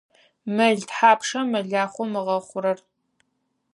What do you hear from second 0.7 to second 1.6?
тхьапша